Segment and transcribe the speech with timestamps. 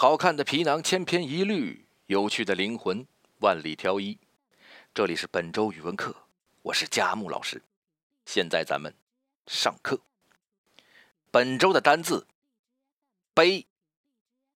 [0.00, 3.06] 好看的皮囊千篇一律，有趣的灵魂
[3.40, 4.16] 万里挑一。
[4.94, 6.16] 这里是本周语文课，
[6.62, 7.60] 我是佳木老师。
[8.24, 8.94] 现在咱们
[9.46, 10.00] 上课。
[11.30, 12.26] 本周的单字
[13.36, 13.66] “杯”，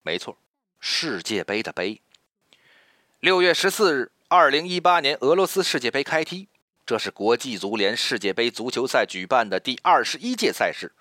[0.01, 0.35] 没错，
[0.79, 2.01] 世界杯的“杯”。
[3.21, 6.47] 六月十四日，二零一八年俄罗斯世界杯开踢，
[6.87, 10.91] 这是国际足联世界杯足球赛举办的第二十一届赛事，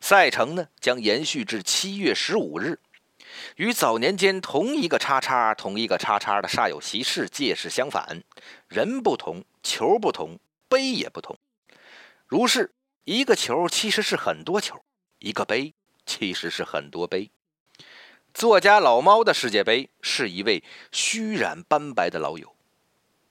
[0.00, 2.78] 赛程呢将延续至七月十五日。
[3.56, 8.22] 与早年间同一个叉叉同一个叉叉的煞有其事借势相反，
[8.68, 11.38] 人不同，球不同，杯也不同。
[12.26, 12.72] 如是，
[13.04, 14.84] 一个球其实是很多球，
[15.18, 15.74] 一个杯
[16.06, 17.30] 其实是很多杯。
[18.32, 22.54] 作家老猫的世界杯是一位须染斑白的老友，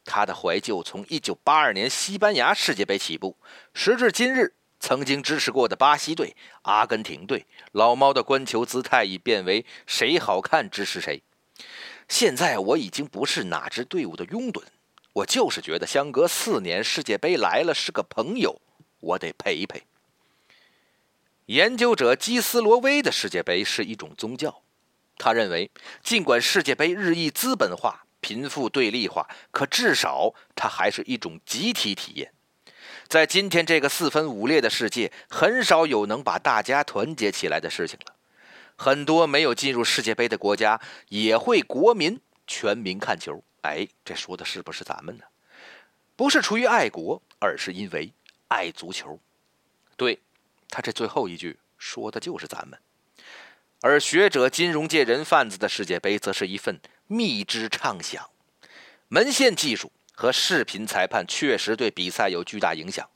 [0.04, 3.38] 他的怀旧从1982年西班牙世界杯起步，
[3.74, 4.56] 时至今日。
[4.80, 11.22] 曾经支持过的巴西队、阿根廷队，老猫的观球姿态已变为谁好看支持谁。
[12.08, 14.64] 现在我已经不是哪支队伍的拥趸，
[15.14, 18.62] 我就是觉得相隔四年世界杯来了是个朋友，
[19.00, 19.84] 我得陪陪。
[21.48, 24.62] 研究者基斯罗威的世界杯是一种宗教，
[25.18, 25.70] 他认为
[26.02, 32.32] 尽管世界杯日益资本化、贫富对立化，可至少它还是一种集体体验。
[33.10, 38.14] 在今天这个四分五裂的世界，很少有能把大家团结起来的事情了。
[38.76, 43.44] 很多没有进入世界杯的国家也会国民全民看球。
[43.62, 45.24] 哎，这说的是不是咱们呢？
[46.16, 48.14] 不是出于爱国，而是因为
[48.48, 49.20] 爱足球。
[49.98, 50.20] 对，
[50.70, 52.78] 他这最后一句说的就是咱们。
[53.82, 58.30] 而学者、金融界人贩子的世界杯，则是一份蜜汁畅想，
[59.08, 59.92] 门线技术。
[60.20, 63.10] 和视频裁判确实对比赛有巨大影响。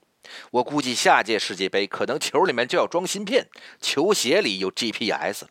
[0.52, 3.50] 我估计下届世界杯可能球里面就要装芯片，
[3.82, 5.50] 球鞋里有 GPS 了。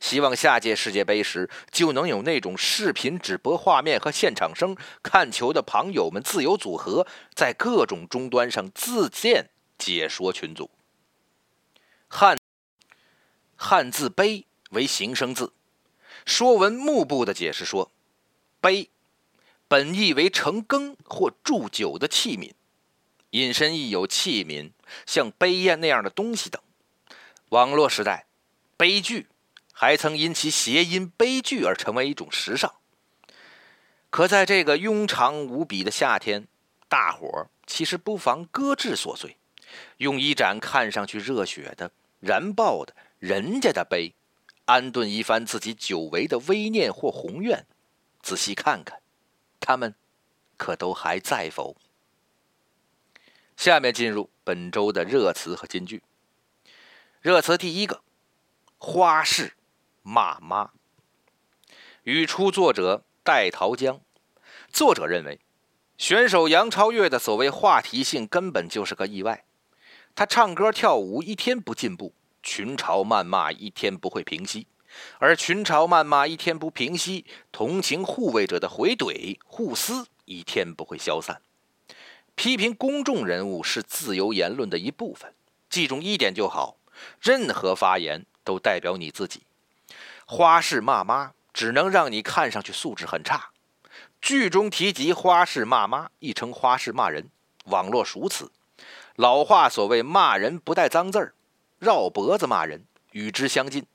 [0.00, 9.48] 希望下届世界杯时就能有那种视频直播画面和现场声，看球的朋友们自由组合，在各种终端上自建
[9.78, 10.70] 解说群组。
[12.06, 12.38] 汉
[13.56, 15.46] 汉字“碑”为形声字，
[16.26, 17.90] 《说文》目部的解释说
[18.60, 18.90] ：“碑。”
[19.68, 22.52] 本意为盛羹或祝酒的器皿，
[23.30, 24.70] 引申亦有器皿，
[25.06, 26.62] 像杯宴那样的东西等。
[27.48, 28.26] 网络时代，
[28.76, 29.26] 悲剧
[29.72, 32.74] 还曾因其谐音“悲剧”而成为一种时尚。
[34.10, 36.46] 可在这个庸长无比的夏天，
[36.88, 39.36] 大伙儿其实不妨搁置琐碎，
[39.96, 41.90] 用一盏看上去热血的、
[42.20, 44.14] 燃爆的人家的杯，
[44.66, 47.66] 安顿一番自己久违的微念或宏愿，
[48.22, 49.00] 仔细看看。
[49.60, 49.94] 他们
[50.56, 51.76] 可都还在否？
[53.56, 56.02] 下面进入本周的热词和金句。
[57.20, 58.02] 热词第一个，
[58.78, 59.54] 花式
[60.02, 60.70] 骂妈。
[62.04, 64.00] 语出作者戴桃江。
[64.70, 65.40] 作者认为，
[65.96, 69.44] 选手杨超越的所谓话题性根本就是个意外。
[70.14, 74.66] 他唱歌跳舞一天不进步，群嘲谩骂一天不会平息。
[75.18, 81.40] 而群嘲谩骂一天不平息，同情护卫者的回怼互撕一天不会消散。
[82.34, 85.32] 批评公众人物是自由言论的一部分，
[85.70, 86.76] 记住一点就好：
[87.20, 89.42] 任何发言都代表你自己。
[90.26, 93.50] 花式骂妈只能让你看上去素质很差。
[94.20, 97.30] 剧中提及花式骂妈，亦称花式骂人，
[97.66, 98.50] 网络熟词。
[99.14, 101.34] 老话所谓骂人不带脏字儿，
[101.78, 103.86] 绕脖子骂人与之相近。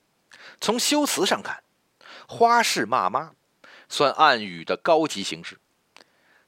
[0.61, 1.63] 从修辞上看
[2.29, 3.33] ，“花式骂妈”
[3.89, 5.59] 算暗语的高级形式，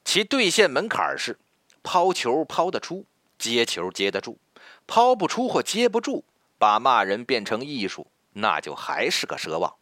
[0.04, 1.38] 其兑现门槛是
[1.82, 3.04] 抛球抛得出，
[3.36, 4.38] 接球接得住；
[4.86, 6.22] 抛不出或接不住，
[6.58, 9.74] 把骂人变成艺术，那就还是个奢望。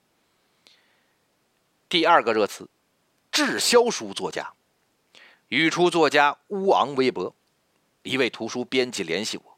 [1.91, 2.71] 第二个热词，
[3.31, 4.55] 滞销书作家，
[5.49, 7.37] 语出作家乌昂微博，
[8.03, 9.57] 一位图书编辑联系我，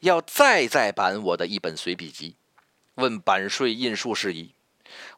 [0.00, 2.36] 要再再版我的一本随笔集。
[2.96, 4.54] 问版税印数事宜，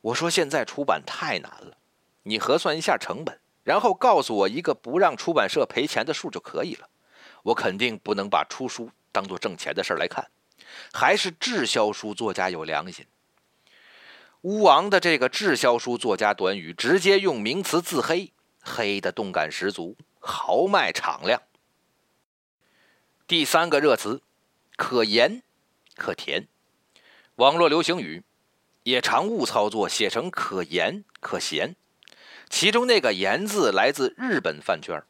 [0.01, 1.79] 我说现在出版太难了，
[2.25, 6.89] 你核算一下成本，然后告诉我一个不让出版社赔钱的数就可以了。
[7.45, 10.29] 我肯定不能把出书当做挣钱的事来看，
[10.93, 13.07] 还是滞销书作家有良心。
[14.43, 21.41] 乌昂的这个滞销书作家短语，直接用名词自黑，黑的动感十足，豪迈敞亮。
[23.29, 24.21] 第三个热词，
[24.77, 25.43] 可盐
[25.95, 26.49] 可甜。
[27.39, 28.25] 网络流行语
[28.83, 31.77] 也常误操作，写成可盐可咸，
[32.51, 35.01] 其中那个“盐”字来自日本饭圈，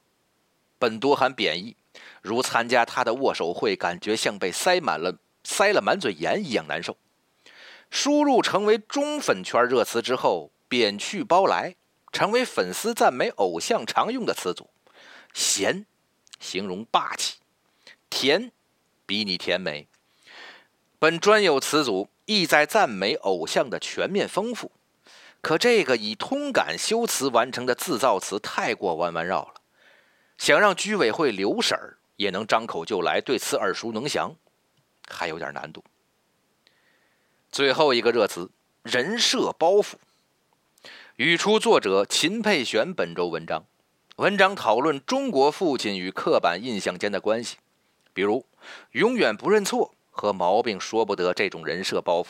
[0.79, 1.75] 本多含贬义，
[2.21, 6.99] 如参加他的握手会，感觉像被塞满了塞了满嘴盐一样难受。
[7.91, 11.77] 输入成为中粉圈热词之后，扁去包来，
[12.13, 14.69] 成为粉丝赞美偶像常用的词组。
[15.33, 15.87] 咸，
[16.39, 17.37] 形容霸气；
[18.11, 18.53] 甜，
[19.07, 19.89] 比拟甜美。
[20.99, 24.71] 本专有词组意在赞美偶像的全面丰富。
[25.41, 29.55] 可这个以通感修辞完成的自造词太过弯弯绕了，
[30.37, 34.35] 想让居委会刘婶儿也能张口就来，对此耳熟能详，
[35.09, 35.83] 还有点难度。
[37.51, 38.51] 最后一个热词
[38.83, 39.95] “人设包袱”，
[41.17, 42.93] 语出作者秦佩璇。
[42.93, 43.65] 本周文章，
[44.17, 47.57] 文章讨论中国父亲与刻板印象间的关系，
[48.13, 48.45] 比如
[48.91, 52.27] 永远不认错和毛病说不得这种人设包袱，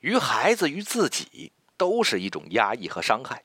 [0.00, 1.52] 于孩子于自己。
[1.78, 3.42] 都是一种压抑和伤害，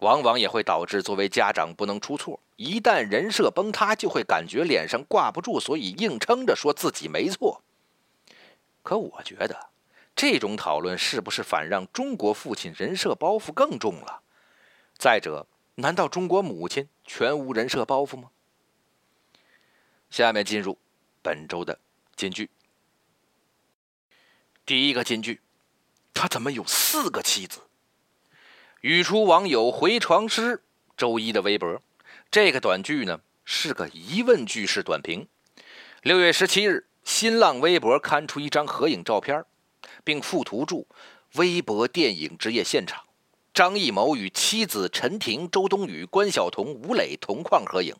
[0.00, 2.38] 往往也会导致作为家长不能出错。
[2.56, 7.62] 一旦人设崩塌，就会感觉脸上挂不住，所以硬撑着说自己没错。
[8.82, 9.70] 可我觉得，
[10.14, 14.20] 这种讨论是不是反让中国父亲人设包袱更重了？
[14.98, 15.46] 再者，
[15.76, 18.28] 难道中国母亲全无人设包袱吗？
[20.10, 20.76] 下面进入
[21.22, 21.78] 本周的
[22.18, 22.50] 金句。
[24.66, 25.40] 第一个金句，
[26.12, 27.60] 他怎么有四个妻子？
[28.80, 30.64] 语出网友回床师
[30.96, 31.80] 周一的微博，
[32.28, 35.28] 这个短句呢是个疑问句式短评。
[36.02, 39.44] 六月十七日，新浪微博刊出一张合影照片，
[40.02, 40.88] 并附图注
[41.38, 43.04] “微博电影之夜现场”，
[43.54, 47.94] 张艺谋与妻子陈婷、周冬雨、关晓彤、吴磊同框合影。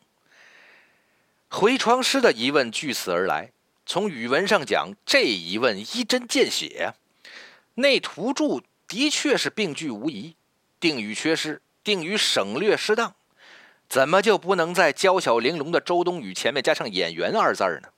[1.48, 3.52] 回床师的疑问据此而来。
[3.88, 6.92] 从语文上讲，这一问一针见血。
[7.76, 10.36] 那图注的确是病句无疑。
[10.78, 13.14] 定语缺失，定语省略失当，
[13.88, 17.88] 怎么就不能在娇小玲珑的周冬雨前面加上“演员”二字呢？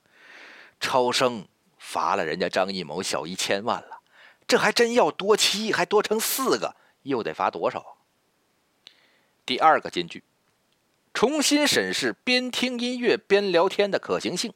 [0.79, 4.01] 超生罚了人家张艺谋小一千万了，
[4.47, 7.97] 这还真要多妻，还多成四个，又得罚多少？
[9.45, 10.23] 第二个金句，
[11.13, 14.55] 重新审视边听音乐边聊天的可行性。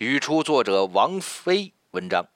[0.00, 2.26] 语出作者王菲文章。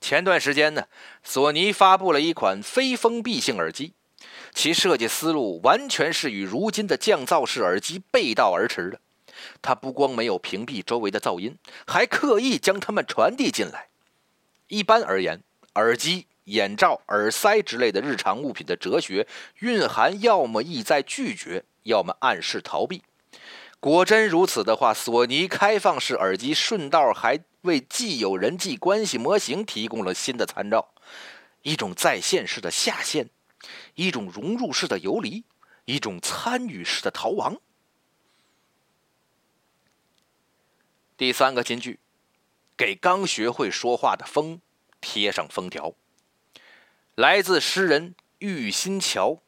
[0.00, 0.88] 前段时间呢，
[1.22, 3.92] 索尼发布了一款非封闭性耳机。
[4.52, 8.98] 其设计思路完全是与如今的降噪式耳机背道而驰的。
[9.62, 11.56] 它不光没有屏蔽周围的噪音，
[11.86, 13.90] 还刻意将它们传递进来。
[14.66, 15.40] 一般而言，
[15.76, 19.28] 耳机、眼罩、耳塞之类的日常物品的哲学
[19.60, 23.04] 蕴含要么意在拒绝，要么暗示逃避。
[23.84, 30.94] 果真如此的话，索尼开放式耳机顺道还为既有人际关系模型提供了新的参照，
[31.60, 33.28] 一种在线式的下线。
[33.94, 35.44] 一种融入式的游离，
[35.84, 37.58] 一种参与式的逃亡。
[41.18, 42.00] 第三个金句，
[42.78, 44.62] 给刚学会说话的风
[45.02, 45.92] 贴上封条。
[47.16, 49.42] 来自诗人郁新桥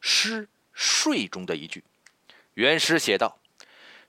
[0.00, 1.84] 诗《睡》中的一句，
[2.54, 3.38] 原诗写道：“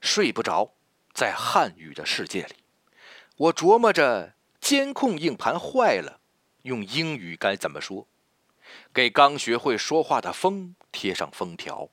[0.06, 0.76] 睡不着，
[1.16, 2.56] 在汉语的世界里，
[3.38, 6.22] 我琢磨着监控硬盘坏了，
[6.62, 8.08] 用英语该怎么说。”
[8.94, 11.90] 给刚学会说话的风贴上封条，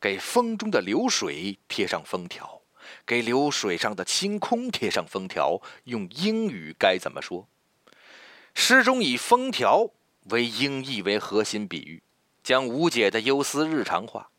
[0.00, 2.62] 给风中的流水贴上封条，
[3.06, 5.62] 给流水上的星空贴上封条。
[5.84, 7.48] 用英语该怎么说？
[8.54, 9.90] 诗中以封条
[10.24, 12.02] 为音译为核心比喻，
[12.42, 14.30] 将无解的忧思日常化，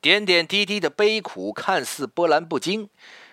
[0.00, 2.88] 点点滴滴的悲苦看似波澜不惊，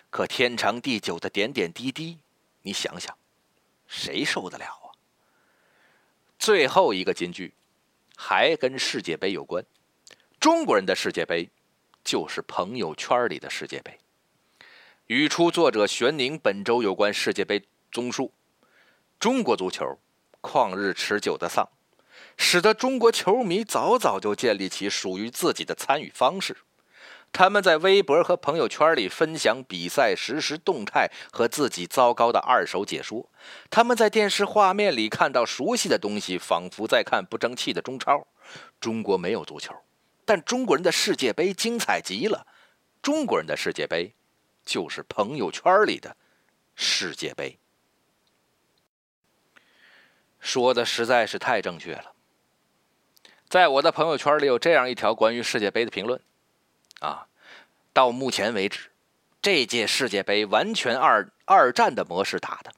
[0.09, 2.19] 可天长地久的点点滴滴，
[2.61, 3.15] 你想想，
[3.87, 4.91] 谁受得了啊？
[6.39, 7.53] 最后一个金句。
[8.17, 9.65] 还跟世界杯有关，
[10.39, 11.49] 中国人的世界杯
[12.01, 13.99] 就是朋友圈里的世界杯。
[15.07, 18.31] 语出作者玄宁本周有关世界杯综述：
[19.19, 19.99] 中国足球
[20.41, 21.67] 旷日持久的丧，
[22.37, 26.57] 使得中国球迷早早就建立起属于自己的参与方式。
[27.31, 33.29] 他们在微博和朋友圈里分享比赛实时动态和自己糟糕的二手解说。
[33.69, 38.25] 他们在电视画面里看到熟悉的东西，仿佛在看不争气的中超。
[38.79, 39.75] 中国没有足球，
[40.23, 42.47] 但中国人的世界杯精彩极了。
[43.01, 44.13] 中国人的世界杯，
[44.65, 46.15] 就是朋友圈里的
[46.75, 47.59] 世界杯。
[50.39, 52.14] 说的实在是太正确了。
[53.55, 56.19] 在我的朋友圈里有这样一条关于世界杯的评论。
[56.99, 57.27] 啊，
[57.93, 58.91] 到目前为止，
[59.41, 62.73] 这届世界杯完全二二战的模式打的。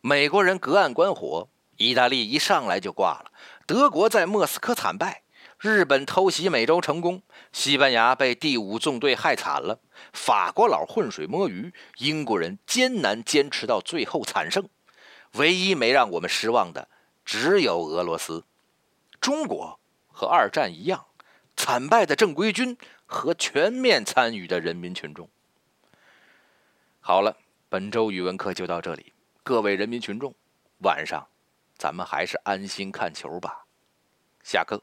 [0.00, 1.46] 美国人隔岸观火，
[1.76, 3.30] 意大利一上来就挂了，
[3.64, 5.22] 德国在莫斯科惨败，
[5.60, 7.22] 日本偷袭美洲成功，
[7.52, 9.78] 西班牙被第五纵队害惨了，
[10.12, 14.68] 法国佬浑水摸鱼，英国人艰难坚持到最后惨胜。
[15.34, 16.88] 唯一没让我们失望的，
[17.24, 18.42] 只有俄罗斯。
[19.20, 19.78] 中国
[20.18, 21.06] 和二战一样，
[21.56, 25.30] 惨败的正规军和全面参与的人民群众。
[26.98, 27.36] 好了，
[27.68, 29.12] 本周语文课就到这里。
[29.44, 30.34] 各位人民群众，
[30.78, 31.28] 晚上
[31.76, 33.66] 咱们还是安心看球吧。
[34.42, 34.82] 下课。